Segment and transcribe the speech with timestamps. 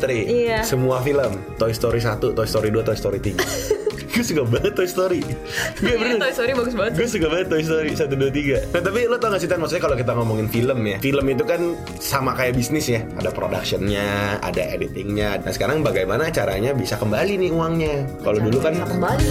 [0.00, 0.18] Story.
[0.24, 0.58] Iya.
[0.64, 1.32] Semua film.
[1.54, 3.36] Toy Story 1, Toy Story 2, Toy Story 3.
[4.10, 5.20] gue suka banget Toy Story.
[5.22, 6.16] Gue Iya, bener.
[6.18, 6.92] Toy Story bagus banget.
[6.96, 9.60] Gue suka banget Toy Story 1, 2, 3 Nah tapi lo tau gak sih Tan
[9.60, 11.60] Maksudnya kalau kita ngomongin film ya Film itu kan
[11.96, 17.50] sama kayak bisnis ya Ada productionnya Ada editingnya Nah sekarang bagaimana caranya bisa kembali nih
[17.54, 19.28] uangnya Kalau dulu kan Bisa kembali.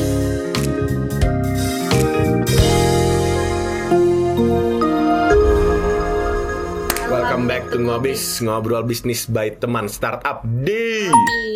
[7.40, 11.08] Welcome back to Ngobis Ngobrol bisnis by teman startup di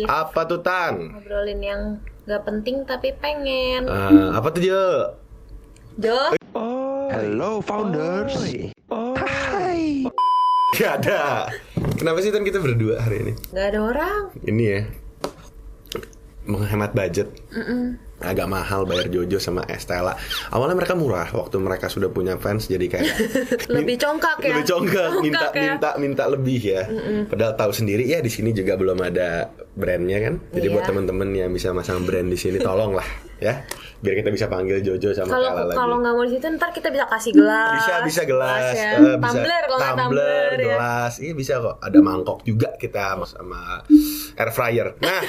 [0.08, 1.12] Apa tuh Tan?
[1.12, 3.84] Ngobrolin yang gak penting tapi pengen.
[3.84, 4.84] Eh, apa tuh Jo?
[6.00, 6.32] Jo,
[7.12, 8.32] Hello founders.
[8.88, 10.08] Hai.
[10.72, 11.52] Gak ada
[12.00, 13.32] Kenapa sih Tan kita berdua hari ini?
[13.52, 14.32] gak ada orang.
[14.40, 14.80] Ini ya
[16.48, 17.28] Menghemat budget
[18.24, 20.16] Agak mahal bayar Jojo sama Estella
[20.48, 23.06] Awalnya mereka murah Waktu mereka sudah punya fans Jadi kayak
[23.76, 24.48] Lebih congkak ya.
[24.50, 25.60] Lebih congkak Minta ya.
[25.70, 26.82] minta minta lebih ya
[27.24, 30.72] Padahal tahu sendiri ya di sini juga belum ada brandnya kan Jadi Iya.
[30.72, 33.08] buat temen-temen yang bisa masang brand di sini Tolong lah
[33.44, 33.54] ya
[34.04, 36.70] Biar kita bisa panggil Jojo sama Kalau Kala lagi kalau nggak mau di situ ntar
[36.76, 37.72] kita bisa kasih gelas.
[37.80, 39.00] bisa bisa gelas, ya.
[39.00, 40.66] eh, bisa tumbler kalau tumbler, tumbler ya.
[40.76, 41.76] gelas, iya bisa kok.
[41.80, 43.80] Ada mangkok juga kita sama
[44.36, 44.88] air fryer.
[45.00, 45.20] Nah,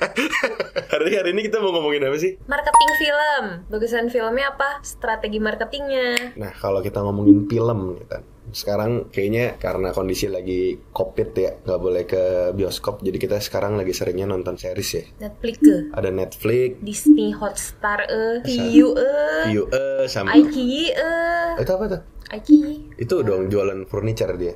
[0.96, 2.40] hari hari ini kita mau ngomongin apa sih?
[2.48, 3.44] Marketing film.
[3.68, 4.80] Bagusan filmnya apa?
[4.80, 6.40] Strategi marketingnya.
[6.40, 12.04] Nah, kalau kita ngomongin film, kita sekarang kayaknya karena kondisi lagi covid ya, nggak boleh
[12.08, 15.04] ke bioskop, jadi kita sekarang lagi seringnya nonton series ya.
[15.28, 15.76] Netflix ke.
[15.94, 22.02] Ada Netflix, Disney Hotstar eh, Viu eh, View, eh, sama IKEA eh, itu apa tuh?
[22.30, 24.54] IKEA, Itu dong jualan furniture dia.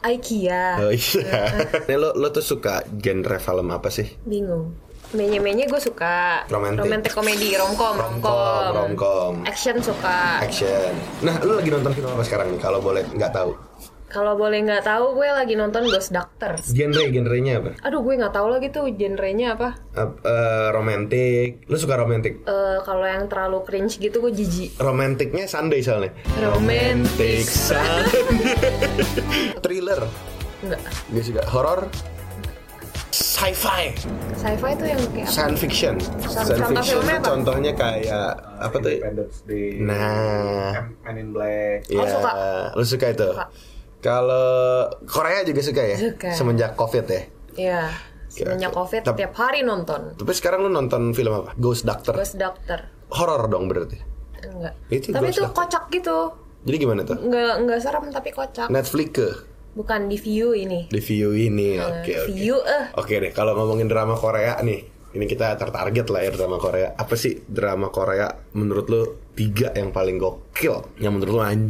[0.00, 0.80] IKEA.
[0.80, 1.38] Oh iya.
[1.88, 4.08] Nih lo lo tuh suka genre film apa sih?
[4.24, 4.89] Bingung.
[5.10, 6.80] Menye-menye gue suka Romantic.
[6.80, 10.38] romantic komedi, romcom, Romcom, romcom, action suka.
[10.38, 10.94] action.
[11.20, 12.58] Nah, lu lagi nonton film apa sekarang nih?
[12.58, 13.52] Kalau boleh nggak tahu.
[14.06, 16.66] Kalau boleh nggak tahu, gue lagi nonton Ghost Doctors.
[16.68, 17.78] Genre genrenya apa?
[17.80, 19.78] Aduh, gue nggak tahu lagi tuh genrenya apa.
[19.92, 21.62] Ap- eh, romantic.
[21.66, 22.42] Lu suka romantic?
[22.42, 24.78] Eh kalau yang terlalu cringe gitu gue jijik.
[24.78, 26.10] Romanticnya Sunday soalnya.
[26.40, 28.22] Romantic Sunday.
[29.62, 30.02] Thriller.
[30.60, 30.82] Enggak.
[31.06, 31.86] Gue suka horror.
[33.40, 33.88] Sci-fi,
[34.36, 35.32] Sci-fi tuh yang kayak apa?
[35.32, 35.94] science fiction.
[36.20, 37.28] Science fiction filmnya tuh apa?
[37.32, 38.26] contohnya kayak
[38.60, 38.90] apa tuh?
[38.92, 39.80] Independence Day.
[39.80, 41.88] Nah, Men in Black.
[41.88, 42.30] Iya, suka.
[42.76, 43.28] lu suka itu.
[44.04, 44.44] Kalau
[45.08, 45.96] Korea juga suka ya?
[45.96, 46.28] Suka.
[46.36, 47.22] Semenjak Covid ya.
[47.56, 47.82] Iya.
[48.28, 50.20] Semenjak covid Tep- tiap hari nonton.
[50.20, 51.56] Tapi sekarang lu nonton film apa?
[51.56, 52.12] Ghost Doctor.
[52.12, 52.92] Ghost Doctor.
[53.08, 53.96] Horor dong berarti.
[54.44, 54.76] Enggak.
[54.92, 55.64] Itu tapi Ghost itu Doctor.
[55.64, 56.16] kocak gitu.
[56.68, 57.16] Jadi gimana tuh?
[57.16, 58.68] Enggak enggak serem tapi kocak.
[58.68, 59.28] Netflix ke
[59.70, 60.90] Bukan di view ini.
[60.90, 61.78] di view ini.
[61.78, 62.30] Oke oke.
[62.34, 64.82] View eh Oke deh, kalau ngomongin drama Korea nih,
[65.14, 66.94] ini kita tertarget lah ya drama Korea.
[66.94, 70.98] Apa sih drama Korea menurut lu tiga yang paling gokil?
[70.98, 71.60] Yang menurut lu an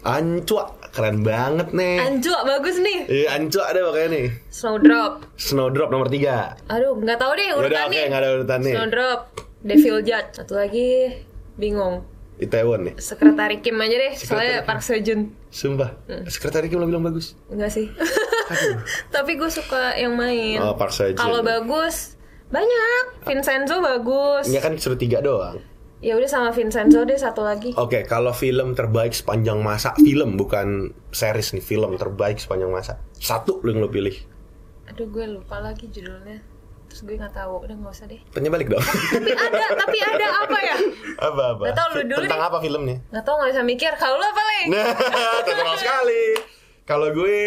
[0.00, 1.98] ancua keren banget nih.
[2.00, 2.98] Anjua bagus nih.
[3.06, 4.26] Iya ancua ada pokoknya nih.
[4.48, 5.12] Snowdrop.
[5.36, 6.56] Snowdrop nomor tiga.
[6.66, 8.02] Aduh, nggak tahu deh Yaudah oke urutannya.
[8.08, 8.72] nggak ada urutannya.
[8.74, 9.20] Snowdrop,
[9.60, 10.30] Devil Judge.
[10.34, 11.10] Satu lagi
[11.54, 12.06] bingung.
[12.40, 12.94] Itaewon nih.
[12.96, 15.28] Sekretari Kim aja deh, soalnya Park Seo Joon.
[15.52, 15.92] Sumpah.
[16.26, 17.36] Sekretari Kim lo bilang bagus.
[17.52, 17.92] Enggak sih.
[19.14, 20.56] Tapi gue suka yang main.
[20.58, 21.20] Oh, Park Seo Joon.
[21.20, 22.16] Kalau bagus
[22.48, 23.04] banyak.
[23.28, 24.48] Vincenzo bagus.
[24.48, 25.60] Enggak kan suruh tiga doang.
[26.00, 27.76] Ya udah sama Vincenzo deh satu lagi.
[27.76, 33.04] Oke, kalau film terbaik sepanjang masa, film bukan series nih, film terbaik sepanjang masa.
[33.20, 34.16] Satu lu yang lu pilih.
[34.88, 36.40] Aduh gue lupa lagi judulnya.
[36.90, 37.54] Terus gue nggak tahu.
[37.62, 38.20] Udah nggak usah deh.
[38.34, 38.82] Tanya balik dong.
[38.82, 40.76] Tapi ada, tapi ada apa ya?
[41.22, 41.62] apa apa?
[41.64, 42.48] Nggak tahu, lu dulu Tentang deh.
[42.50, 42.96] apa filmnya?
[43.08, 43.92] Nggak tahu nggak bisa mikir.
[43.94, 44.64] Kalau lu apa lagi?
[44.74, 44.84] Nah,
[45.46, 46.24] terkenal sekali.
[46.82, 47.38] Kalau gue,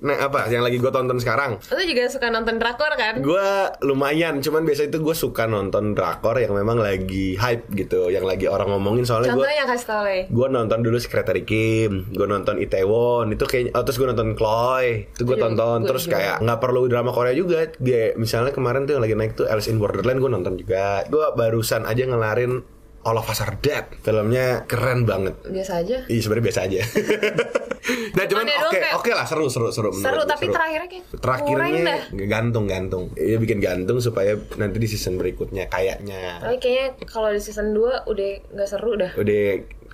[0.00, 0.48] nah apa?
[0.48, 1.60] Yang lagi gue tonton sekarang?
[1.60, 3.20] Lu juga suka nonton drakor kan?
[3.20, 3.48] Gue
[3.84, 8.48] lumayan, cuman biasa itu gue suka nonton drakor yang memang lagi hype gitu, yang lagi
[8.48, 13.34] orang ngomongin soalnya gue Contohnya kasih tau gue nonton dulu Secretary Kim, gue nonton Itaewon,
[13.34, 16.14] itu kayak, oh, terus gue nonton Chloe, itu gue Iya, tonton, terus juga.
[16.16, 19.68] kayak nggak perlu drama Korea juga, dia misalnya kemarin tuh yang lagi naik tuh Alice
[19.68, 24.68] in Borderland gue nonton juga, gue barusan aja ngelarin All of Us Are Dead, filmnya
[24.68, 25.40] keren banget.
[25.48, 26.04] Biasa aja.
[26.04, 26.80] Iya sebenarnya biasa aja.
[28.16, 29.88] nah cuman oke oke lah seru seru seru.
[29.96, 31.96] Seru, tapi terakhirnya kayak terakhirnya
[32.28, 33.08] gantung gantung.
[33.16, 38.04] Iya bikin gantung supaya nanti di season berikutnya kayaknya Tapi kayaknya kalau di season 2
[38.04, 39.16] udah nggak seru dah.
[39.16, 39.44] udah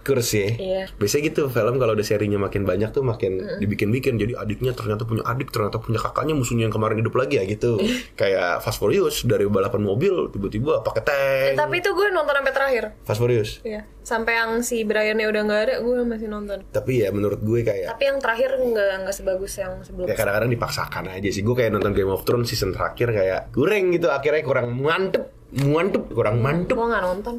[0.07, 0.55] kurs ya.
[0.55, 0.83] Iya.
[0.95, 4.15] Biasanya gitu film kalau udah serinya makin banyak tuh makin dibikin-bikin.
[4.15, 7.83] Jadi adiknya ternyata punya adik, ternyata punya kakaknya musuhnya yang kemarin hidup lagi ya gitu.
[8.15, 11.51] Kayak Fast Furious dari balapan mobil tiba-tiba pakai tank.
[11.53, 12.85] Eh, tapi itu gue nonton sampai terakhir.
[13.03, 13.59] Fast Furious.
[13.67, 13.83] Iya.
[14.07, 16.63] Sampai yang si Briannya udah nggak ada, gue masih nonton.
[16.71, 20.07] Tapi ya menurut gue kayak Tapi yang terakhir nggak nggak sebagus yang sebelum.
[20.07, 21.43] ya kadang-kadang dipaksakan aja sih.
[21.43, 24.07] Gue kayak nonton Game of Thrones season terakhir kayak goreng gitu.
[24.07, 26.79] Akhirnya kurang mantep, mantep, kurang mantep.
[26.79, 27.37] Gue nggak nonton.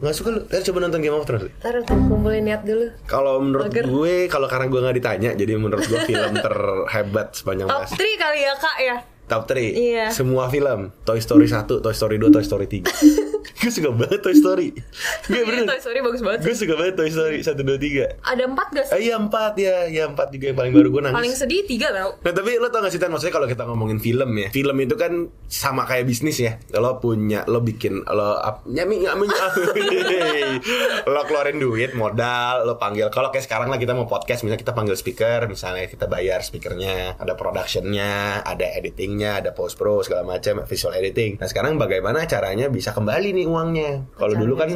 [0.00, 0.40] Nggak suka lu?
[0.42, 1.44] Ntar coba nonton Game of Thrones.
[1.44, 1.52] deh.
[1.58, 2.88] Ntar kumpulin niat dulu.
[3.04, 3.84] Kalau menurut Mager.
[3.84, 7.94] gue, kalau karena gue nggak ditanya, jadi menurut gue film terhebat sepanjang Top masa.
[7.94, 8.96] 3 kali ya kak ya.
[9.26, 10.06] top 3 Iya.
[10.10, 12.82] semua film Toy Story 1, Toy Story 2, Toy Story 3
[13.60, 14.68] gue suka banget Toy Story.
[14.72, 15.64] Gak Iya, bener.
[15.68, 16.40] Toy Story bagus banget.
[16.40, 17.76] gue suka banget Toy Story 1, 2,
[18.16, 18.92] 3 Ada empat gak sih?
[18.96, 21.18] Eh, iya 4 ya, ya 4 juga yang paling baru gue nangis.
[21.20, 22.10] Paling sedih tiga tau.
[22.16, 23.12] Nah tapi lo tau gak sih Tan?
[23.12, 25.12] Maksudnya kalau kita ngomongin film ya Film itu kan
[25.44, 26.56] sama kayak bisnis ya.
[26.72, 29.26] Lo punya Lo bikin Lo nyami nyami.
[31.12, 33.12] Lo keluarin duit Modal Lo panggil.
[33.12, 37.20] Kalau kayak sekarang lah kita mau podcast Misalnya kita panggil speaker Misalnya kita bayar speakernya
[37.20, 41.36] Ada productionnya Ada editingnya Ada post pro segala macam Visual editing.
[41.36, 44.68] Nah sekarang bagaimana caranya bisa kembali nih uangnya Kalau Caranya dulu kan.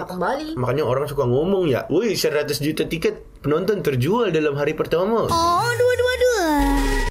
[0.59, 5.71] Makanya orang suka ngomong ya Wih 100 juta tiket penonton terjual dalam hari pertama Oh,
[5.79, 6.43] dua-dua-dua.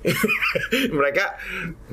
[0.99, 1.39] mereka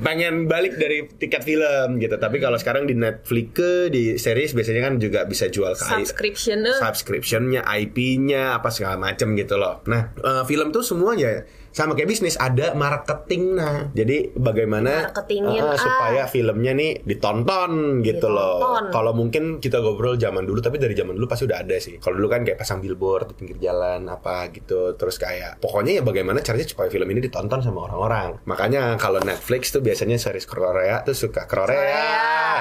[0.03, 2.15] pengen balik dari tiket film gitu.
[2.19, 6.67] Tapi kalau sekarang di Netflix ke di series biasanya kan juga bisa jual ke Subscription
[6.75, 9.79] subscriptionnya, IP-nya apa segala macam gitu loh.
[9.87, 13.87] Nah, eh, film tuh semuanya sama kayak bisnis ada marketing nah.
[13.95, 15.79] Jadi bagaimana Marketingin, eh, ah.
[15.79, 18.59] supaya filmnya nih ditonton gitu loh.
[18.59, 18.85] Ditonton.
[18.91, 21.95] Kalau mungkin kita ngobrol zaman dulu tapi dari zaman dulu pasti udah ada sih.
[22.03, 24.99] Kalau dulu kan kayak pasang billboard di pinggir jalan apa gitu.
[24.99, 28.43] Terus kayak pokoknya ya bagaimana caranya supaya film ini ditonton sama orang-orang.
[28.43, 31.71] Makanya kalau Netflix tuh biasanya series Korea tuh suka Korea.
[31.71, 32.03] Korea.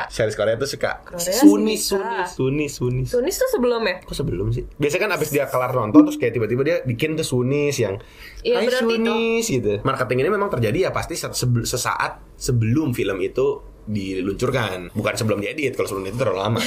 [0.06, 1.74] Series Korea tuh suka Korea Suni.
[1.74, 3.02] Suni Suni Suni.
[3.10, 3.96] Tunis tuh sebelum ya?
[4.06, 4.64] Kok sebelum sih?
[4.78, 7.98] Biasanya kan abis dia kelar nonton terus kayak tiba-tiba dia bikin tuh Sunis yang
[8.40, 9.72] Hai berarti Sunis gitu.
[9.80, 15.72] Marketing ini memang terjadi ya pasti sesaat sebelum film itu diluncurkan, bukan sebelum diedit.
[15.72, 16.60] Kalau sebelum itu terlalu lama.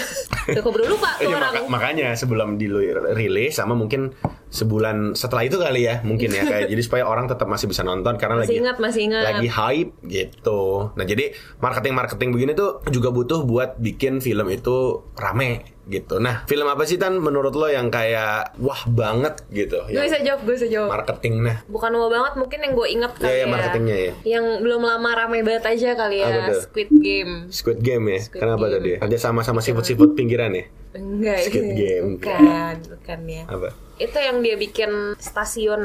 [0.44, 1.40] Udah keburu lupa tuh orang.
[1.56, 4.12] maka- makanya sebelum dirilis sama mungkin
[4.48, 8.18] sebulan setelah itu kali ya mungkin ya kayak jadi supaya orang tetap masih bisa nonton
[8.18, 9.24] karena Masih lagi ingat, masih ingat.
[9.26, 10.62] lagi hype gitu.
[10.92, 14.76] Nah jadi marketing marketing begini tuh juga butuh buat bikin film itu
[15.16, 16.16] rame gitu.
[16.18, 19.84] Nah film apa sih tan menurut lo yang kayak wah banget gitu?
[19.86, 20.90] Gue bisa jawab, gue bisa jawab.
[20.94, 23.52] marketing nah Bukan mau banget mungkin yang gue inget kali Iya, iya, ya.
[23.52, 24.14] marketingnya ya.
[24.24, 26.28] Yang belum lama rame banget aja kali ya.
[26.48, 26.62] Tuh?
[26.64, 27.34] Squid Game.
[27.50, 28.20] Squid Game ya.
[28.22, 28.74] Squid Kenapa Game.
[28.74, 28.92] tadi?
[29.00, 30.66] Kerja sama sama siput-siput pinggiran ya?
[30.94, 31.38] Enggak.
[31.46, 32.08] Squid Game.
[32.18, 33.44] Bukan, bukan ya.
[33.46, 33.70] Apa?
[33.94, 35.82] Itu yang dia bikin stasiun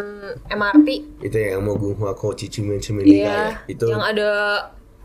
[0.48, 0.88] MRT.
[1.20, 3.66] Itu yang mau gue aku cici cimen Iya.
[3.66, 4.30] Itu Yang ada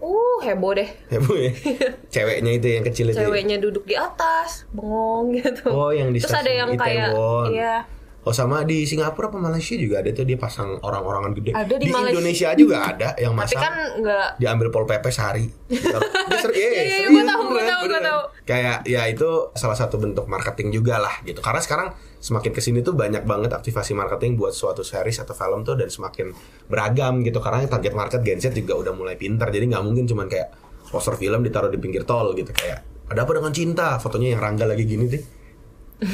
[0.04, 0.90] uh heboh deh.
[1.08, 1.52] heboh ya.
[2.14, 3.16] Ceweknya itu yang kecil itu.
[3.16, 3.24] ya?
[3.24, 5.72] Ceweknya duduk di atas, bengong gitu.
[5.72, 7.16] Oh, yang di Terus ada yang kayak
[7.50, 7.88] iya.
[8.24, 11.52] Oh sama di Singapura apa Malaysia juga ada tuh dia pasang orang-orangan gede.
[11.52, 12.12] Ada di Malaysia.
[12.16, 13.60] Indonesia juga ada yang Tapi masang.
[13.62, 15.46] kan enggak diambil pol pp sehari.
[16.24, 17.68] Dia ser- iya, Iya, iya, serius, gua tahu, beneran,
[18.04, 18.22] tahu.
[18.44, 21.40] Kayak ya itu salah satu bentuk marketing juga lah gitu.
[21.40, 21.88] Karena sekarang
[22.20, 25.88] semakin ke sini tuh banyak banget aktivasi marketing buat suatu series atau film tuh dan
[25.88, 26.36] semakin
[26.68, 27.40] beragam gitu.
[27.40, 29.50] Karena target market Gen Z juga udah mulai pintar.
[29.50, 30.52] Jadi nggak mungkin cuman kayak
[30.92, 34.70] poster film ditaruh di pinggir tol gitu kayak ada apa dengan cinta fotonya yang Rangga
[34.70, 35.24] lagi gini deh.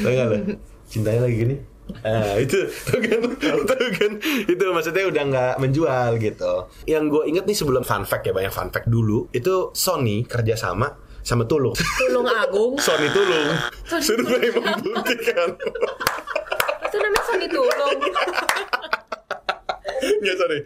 [0.06, 0.56] Lo?
[0.88, 1.56] Cintanya lagi gini.
[2.06, 3.18] Ah, itu tuh kan,
[3.66, 6.70] tuh kan, itu maksudnya udah nggak menjual gitu.
[6.86, 10.86] Yang gue inget nih sebelum fun fact ya banyak fun fact dulu itu Sony kerjasama
[11.30, 11.78] sama Tulung.
[11.94, 12.74] tulung agung.
[12.82, 13.54] Sony Tulung
[14.02, 15.54] survei membuktikan.
[16.90, 17.98] Itu namanya Sony Tulung.
[20.26, 20.58] Nggak sorry.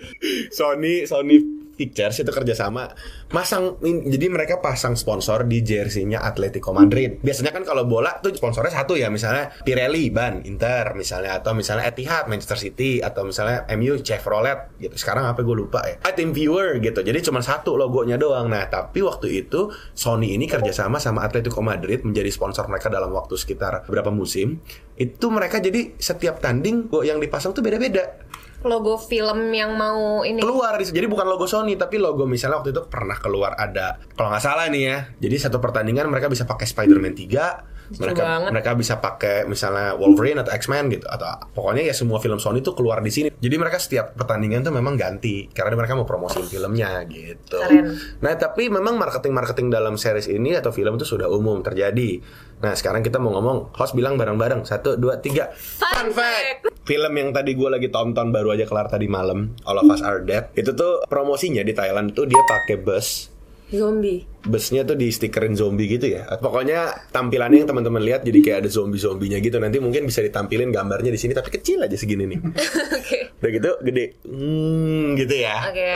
[0.48, 1.36] Sony Sony
[1.74, 2.86] Pictures itu kerjasama
[3.34, 7.18] masang jadi mereka pasang sponsor di jersey-nya Atletico Madrid.
[7.20, 11.90] Biasanya kan kalau bola tuh sponsornya satu ya, misalnya Pirelli ban Inter misalnya atau misalnya
[11.90, 14.94] Etihad Manchester City atau misalnya MU Chevrolet gitu.
[14.94, 15.98] Sekarang apa gue lupa ya.
[16.14, 17.02] Team Viewer gitu.
[17.02, 18.46] Jadi cuma satu logonya doang.
[18.46, 23.34] Nah, tapi waktu itu Sony ini kerjasama sama Atletico Madrid menjadi sponsor mereka dalam waktu
[23.34, 24.62] sekitar beberapa musim.
[24.94, 28.22] Itu mereka jadi setiap tanding yang dipasang tuh beda-beda
[28.64, 30.40] Logo film yang mau ini.
[30.40, 34.28] keluar di- jadi bukan logo Sony tapi logo misalnya waktu itu pernah keluar ada kalau
[34.28, 38.50] nggak salah nih ya jadi satu pertandingan mereka bisa pakai Spider-Man 3 mereka banget.
[38.50, 42.72] mereka bisa pakai misalnya Wolverine atau X-Men gitu atau pokoknya ya semua film Sony itu
[42.72, 47.04] keluar di sini jadi mereka setiap pertandingan tuh memang ganti karena mereka mau promosiin filmnya
[47.04, 47.92] gitu Keren.
[48.24, 52.24] nah tapi memang marketing marketing dalam series ini atau film itu sudah umum terjadi
[52.64, 56.72] nah sekarang kita mau ngomong host bilang bareng-bareng satu dua tiga Fun fact.
[56.88, 60.24] film yang tadi gue lagi tonton baru aja kelar tadi malam All of Us Are
[60.24, 63.33] Dead itu tuh promosinya di Thailand tuh dia pakai bus
[63.66, 64.20] Zombie.
[64.42, 66.28] busnya tuh di stikerin zombie gitu ya?
[66.36, 69.56] Pokoknya tampilannya yang teman-teman lihat jadi kayak ada zombie zombinya gitu.
[69.56, 72.38] Nanti mungkin bisa ditampilin gambarnya di sini tapi kecil aja segini nih.
[73.00, 73.18] Oke.
[73.34, 74.04] udah gitu gede.
[74.22, 75.56] Hmm gitu ya.
[75.64, 75.88] Oke.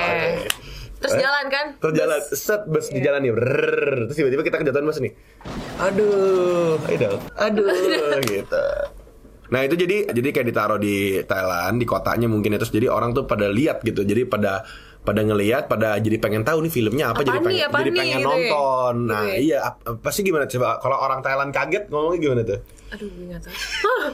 [0.99, 1.67] Terus Eh, jalan kan?
[1.79, 2.35] terjalan Bus.
[2.35, 3.31] set bus di jalan nih.
[4.07, 5.13] Terus tiba-tiba kita kejatuhan bus nih.
[5.79, 6.75] Aduh.
[6.85, 7.21] Ayo dong.
[7.37, 7.69] Aduh.
[8.25, 8.65] Gitu.
[9.49, 12.59] Nah itu jadi jadi kayak ditaruh di Thailand di kotanya mungkin ya.
[12.59, 14.03] Terus jadi orang tuh pada lihat gitu.
[14.03, 14.67] Jadi pada
[15.09, 18.01] pada ngelihat pada jadi pengen tahu nih filmnya apa apa jadi pengen apa jadi nih,
[18.05, 18.29] pengen gitu ya?
[18.29, 18.95] nonton.
[18.95, 19.09] Ya?
[19.09, 19.39] nah iya.
[19.41, 19.59] iya
[20.05, 20.45] pasti gimana?
[20.45, 22.61] Coba kalau orang Thailand kaget ngomongnya gimana tuh?
[22.93, 23.39] Aduh gue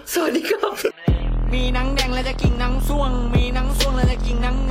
[0.06, 0.70] sorry kau
[1.50, 4.62] minang deng king nang suang minang suang nang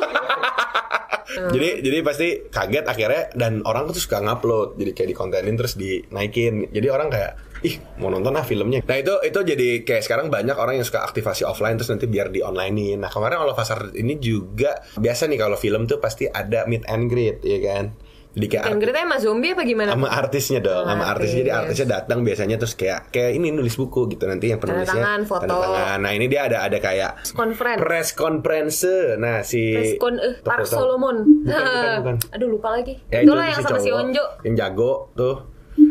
[1.54, 4.80] jadi jadi pasti kaget akhirnya dan orang tuh suka ngupload.
[4.80, 6.72] Jadi kayak dikontenin terus dinaikin.
[6.72, 10.54] Jadi orang kayak ih mau nonton ah filmnya nah itu itu jadi kayak sekarang banyak
[10.54, 14.16] orang yang suka aktivasi offline terus nanti biar di onlinein nah kemarin Us Are ini
[14.16, 17.92] juga biasa nih kalau film tuh pasti ada meet and greet ya kan
[18.30, 19.90] jadi kayak Kan arti- ceritanya sama zombie apa gimana?
[19.90, 21.34] sama artisnya dong, sama artis.
[21.34, 21.62] Jadi artis.
[21.66, 25.50] artisnya datang biasanya terus kayak kayak ini nulis buku gitu nanti yang penulisnya tangan, foto.
[25.50, 25.98] tanda tangan.
[25.98, 27.80] Nah ini dia ada ada kayak Conference.
[27.82, 28.86] press conference.
[29.18, 31.26] Nah si Preskon eh Park Solomon.
[31.42, 32.16] bukan, bukan.
[32.38, 33.02] Aduh lupa lagi.
[33.10, 34.24] Ya, Itulah itu yang sama si cowok Onjo.
[34.46, 35.34] Yang jago tuh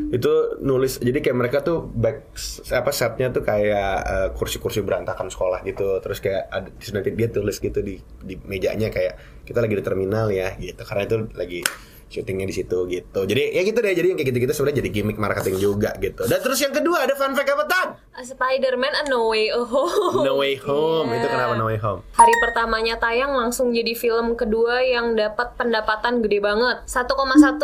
[0.09, 2.33] itu nulis jadi kayak mereka tuh back
[2.73, 7.61] apa setnya tuh kayak eh, kursi-kursi berantakan sekolah gitu terus kayak ada nanti dia tulis
[7.61, 11.61] gitu di di mejanya kayak kita lagi di terminal ya gitu karena itu lagi
[12.09, 15.21] syutingnya di situ gitu jadi ya gitu deh jadi yang kayak gitu-gitu sebenarnya jadi gimmick
[15.21, 17.87] marketing juga gitu dan terus yang kedua ada fun fact apa tan
[18.17, 20.25] A Spider-Man A No Way Home.
[20.25, 21.23] No Way Home Iya.
[21.23, 26.19] itu kenapa No Way Home Hari pertamanya tayang langsung jadi film kedua yang dapat pendapatan
[26.19, 26.83] gede banget.
[26.83, 27.07] 1,1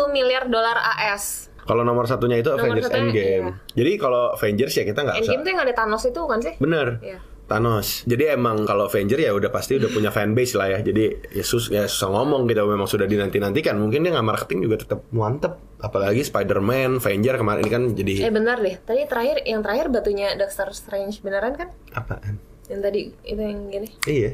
[0.08, 1.50] miliar dolar AS.
[1.66, 5.42] Kalau nomor satunya itu Nomor Avengers satunya, Endgame jadi kalau Avengers ya kita nggak Endgame
[5.42, 6.54] tuh yang ada Thanos itu kan sih?
[6.56, 7.02] Bener.
[7.02, 7.18] Iya.
[7.46, 8.02] Thanos.
[8.10, 10.78] Jadi emang kalau Avenger ya udah pasti udah punya fanbase lah ya.
[10.82, 13.78] Jadi ya, sus ya susah ngomong gitu memang sudah dinanti-nantikan.
[13.78, 15.54] Mungkin dia nggak marketing juga tetap mantep.
[15.78, 18.74] Apalagi Spider-Man, Avenger kemarin ini kan Eh jadi benar deh.
[18.82, 21.70] Tadi terakhir yang terakhir batunya Doctor Strange beneran kan?
[21.94, 22.42] apaan?
[22.66, 23.88] Yang tadi itu yang gini.
[24.10, 24.30] Iya.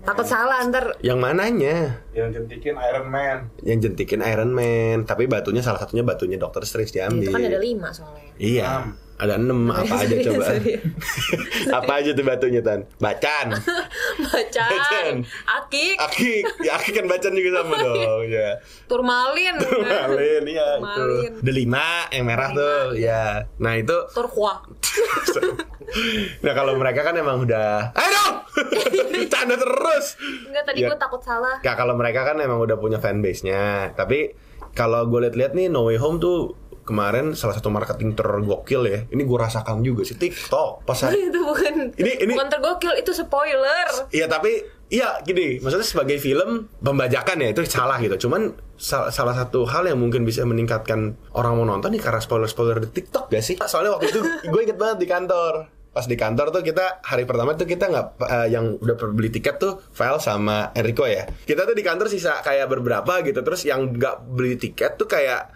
[0.00, 1.76] Takut salah ntar Yang mananya?
[2.12, 3.38] Yang jentikin Iron Man.
[3.60, 7.26] Yang jentikin Iron Man, tapi batunya salah satunya batunya Doctor Strange diambil.
[7.26, 8.28] itu kan ada lima soalnya.
[8.36, 8.70] Iya.
[9.14, 10.44] Ada enam apa aja Sorry, coba?
[10.50, 10.74] sorry.
[11.78, 12.82] apa aja tuh batunya tan?
[12.98, 13.46] Bacan.
[14.26, 15.14] Bacan, Bacan.
[15.46, 18.58] akik, Akik, ya akik kan bacan juga sama dong ya.
[18.86, 20.82] turmalin, Malin, iya itu.
[20.82, 21.32] Turmalin.
[21.40, 23.24] Ada lima yang merah tuh, ya.
[23.56, 24.66] Nah itu, turqua.
[26.40, 28.34] Nah kalau mereka kan emang udah, ayo dong,
[29.32, 30.16] canda terus.
[30.44, 30.88] Enggak tadi Ya.
[30.88, 31.58] gue takut salah.
[31.60, 34.34] Ya kalau mereka kan emang udah punya fanbase-nya, tapi
[34.70, 39.00] kalau gue lihat-lihat nih No Way Home tuh kemarin salah satu marketing tergokil ya.
[39.06, 43.10] Ini gue rasakan juga sih TikTok pas hari- itu bukan Ini- ini- bukan tergokil itu
[43.10, 43.88] spoiler.
[44.10, 48.28] Iya tapi iya gini, maksudnya sebagai film pembajakan ya itu salah gitu.
[48.28, 52.76] Cuman sal- salah satu hal yang mungkin bisa meningkatkan orang mau nonton nih karena spoiler-spoiler
[52.78, 53.56] di TikTok gak sih?
[53.58, 55.72] Soalnya waktu itu gue inget banget di kantor.
[55.94, 59.62] Pas di kantor tuh kita hari pertama tuh kita nggak eh, yang udah beli tiket
[59.62, 61.24] tuh Val sama Enrico ya.
[61.24, 63.40] Kita tuh di kantor sisa kayak beberapa gitu.
[63.40, 65.54] Terus yang nggak beli tiket tuh kayak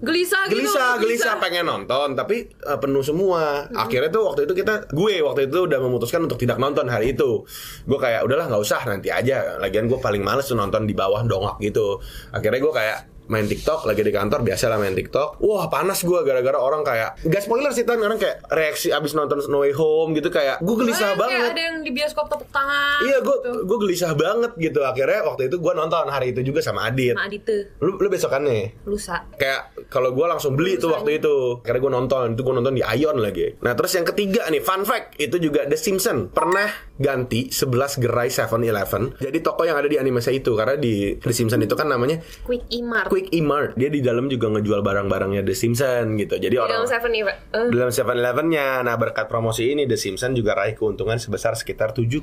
[0.00, 0.64] Gelisah gitu.
[0.64, 5.52] gelisah gelisah pengen nonton tapi uh, penuh semua akhirnya tuh waktu itu kita gue waktu
[5.52, 7.44] itu udah memutuskan untuk tidak nonton hari itu
[7.84, 11.20] gue kayak udahlah nggak usah nanti aja lagian gue paling males tuh nonton di bawah
[11.28, 12.00] dongak gitu
[12.32, 12.98] akhirnya gue kayak
[13.30, 15.38] main TikTok lagi di kantor biasa lah main TikTok.
[15.38, 19.38] Wah panas gue gara-gara orang kayak gak spoiler sih tan orang kayak reaksi abis nonton
[19.46, 21.48] No Way Home gitu kayak gue gelisah Kayak banget.
[21.48, 22.98] ada yang di bioskop tepuk tangan.
[23.02, 23.50] iya gue gitu.
[23.64, 24.80] gue gelisah banget gitu.
[24.82, 27.14] Akhirnya waktu itu gue nonton hari itu juga sama Adit.
[27.14, 28.82] Sama Adite, lu, lu besokannya?
[28.84, 29.22] Lusa.
[29.32, 31.62] kayak kalau gue langsung beli tuh waktu itu.
[31.62, 33.54] Karena gue nonton itu gue nonton di Ion lagi.
[33.62, 36.34] Nah terus yang ketiga nih fun fact itu juga The Simpsons.
[36.34, 36.66] Pernah
[36.98, 40.52] ganti 11 gerai 7-Eleven jadi toko yang ada di animasi itu.
[40.52, 42.66] Karena di The Simpsons itu kan namanya Quick.
[43.06, 46.40] Quick E-Mart dia di dalam juga ngejual barang-barangnya The Simpsons gitu.
[46.40, 47.10] Jadi Di orang dalam Seven.
[47.10, 52.22] Eh, 7-Eleven-nya nah berkat promosi ini The Simpsons juga raih keuntungan sebesar sekitar 7,6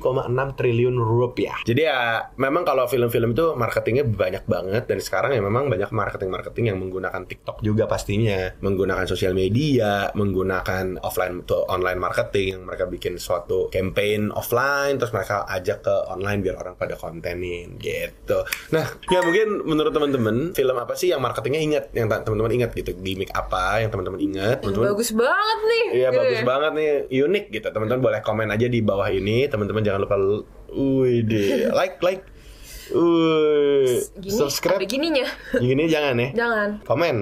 [0.56, 1.60] triliun rupiah.
[1.68, 4.88] Jadi ya memang kalau film-film itu marketingnya banyak banget.
[4.88, 8.54] Dan sekarang ya memang banyak marketing-marketing yang menggunakan TikTok juga pastinya.
[8.64, 12.64] Menggunakan sosial media menggunakan offline to online marketing.
[12.64, 18.46] Mereka bikin suatu campaign offline terus mereka ajak ke online biar orang pada kontenin gitu.
[18.72, 22.94] Nah ya mungkin menurut teman-teman film apa sih yang marketingnya ingat yang teman-teman ingat gitu
[22.94, 25.84] gimmick apa yang teman-teman ingat teman-teman bagus banget nih.
[25.94, 26.44] Iya Gitu bagus ya.
[26.44, 27.66] banget nih, unik gitu.
[27.68, 29.44] Teman-teman boleh komen aja di bawah ini.
[29.44, 30.16] Teman-teman jangan lupa,
[30.70, 32.22] wih deh, like like,
[32.90, 34.80] wih, Gini, subscribe.
[34.84, 35.26] Gininya.
[35.54, 36.28] Gini jangan ya.
[36.34, 36.68] Jangan.
[36.82, 37.16] Komen,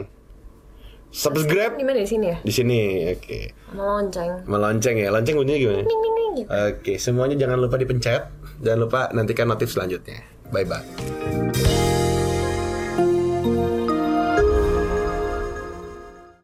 [1.09, 2.37] subscribe Di mana di sini ya?
[2.39, 2.79] di sini.
[3.11, 4.31] Oke, Sama lonceng.
[4.45, 5.09] melonceng ya.
[5.09, 5.81] Lonceng bunyinya gimana?
[5.83, 6.49] Ning ning gitu.
[6.51, 8.23] Oke, semuanya jangan lupa dipencet.
[8.57, 10.25] Jangan lupa nantikan notif selanjutnya.
[10.49, 11.76] Bye bye.